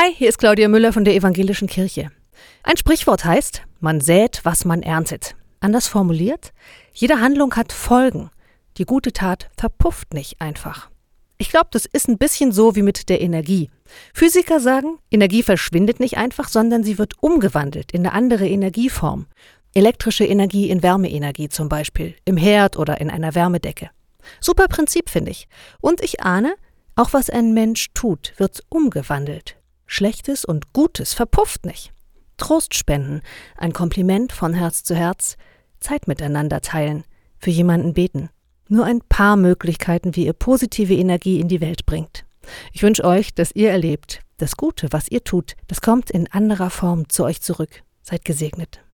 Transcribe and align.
Hi, 0.00 0.14
hier 0.14 0.28
ist 0.28 0.38
Claudia 0.38 0.68
Müller 0.68 0.92
von 0.92 1.04
der 1.04 1.16
Evangelischen 1.16 1.66
Kirche. 1.66 2.12
Ein 2.62 2.76
Sprichwort 2.76 3.24
heißt, 3.24 3.62
man 3.80 4.00
sät, 4.00 4.42
was 4.44 4.64
man 4.64 4.84
erntet. 4.84 5.34
Anders 5.58 5.88
formuliert, 5.88 6.52
jede 6.92 7.20
Handlung 7.20 7.56
hat 7.56 7.72
Folgen. 7.72 8.30
Die 8.76 8.84
gute 8.84 9.12
Tat 9.12 9.50
verpufft 9.56 10.14
nicht 10.14 10.40
einfach. 10.40 10.88
Ich 11.36 11.50
glaube, 11.50 11.66
das 11.72 11.84
ist 11.84 12.06
ein 12.06 12.16
bisschen 12.16 12.52
so 12.52 12.76
wie 12.76 12.82
mit 12.82 13.08
der 13.08 13.20
Energie. 13.20 13.70
Physiker 14.14 14.60
sagen, 14.60 14.98
Energie 15.10 15.42
verschwindet 15.42 15.98
nicht 15.98 16.16
einfach, 16.16 16.48
sondern 16.48 16.84
sie 16.84 16.96
wird 16.96 17.14
umgewandelt 17.20 17.90
in 17.90 18.06
eine 18.06 18.12
andere 18.12 18.46
Energieform. 18.46 19.26
Elektrische 19.74 20.26
Energie 20.26 20.70
in 20.70 20.84
Wärmeenergie 20.84 21.48
zum 21.48 21.68
Beispiel, 21.68 22.14
im 22.24 22.36
Herd 22.36 22.76
oder 22.78 23.00
in 23.00 23.10
einer 23.10 23.34
Wärmedecke. 23.34 23.90
Super 24.40 24.68
Prinzip, 24.68 25.10
finde 25.10 25.32
ich. 25.32 25.48
Und 25.80 26.04
ich 26.04 26.22
ahne, 26.22 26.54
auch 26.94 27.12
was 27.14 27.30
ein 27.30 27.52
Mensch 27.52 27.88
tut, 27.94 28.34
wird 28.36 28.62
umgewandelt. 28.68 29.57
Schlechtes 29.88 30.44
und 30.44 30.72
Gutes 30.74 31.14
verpufft 31.14 31.64
nicht. 31.64 31.92
Trost 32.36 32.74
spenden, 32.74 33.22
ein 33.56 33.72
Kompliment 33.72 34.32
von 34.32 34.54
Herz 34.54 34.84
zu 34.84 34.94
Herz, 34.94 35.36
Zeit 35.80 36.06
miteinander 36.06 36.60
teilen, 36.60 37.04
für 37.38 37.50
jemanden 37.50 37.94
beten. 37.94 38.28
Nur 38.68 38.84
ein 38.84 39.00
paar 39.00 39.36
Möglichkeiten, 39.36 40.14
wie 40.14 40.26
ihr 40.26 40.34
positive 40.34 40.94
Energie 40.94 41.40
in 41.40 41.48
die 41.48 41.62
Welt 41.62 41.86
bringt. 41.86 42.26
Ich 42.72 42.82
wünsche 42.82 43.04
euch, 43.04 43.34
dass 43.34 43.52
ihr 43.52 43.70
erlebt, 43.70 44.20
das 44.36 44.56
Gute, 44.56 44.88
was 44.92 45.08
ihr 45.08 45.24
tut, 45.24 45.56
das 45.66 45.80
kommt 45.80 46.10
in 46.10 46.30
anderer 46.30 46.70
Form 46.70 47.08
zu 47.08 47.24
euch 47.24 47.40
zurück. 47.40 47.82
Seid 48.02 48.24
gesegnet. 48.24 48.80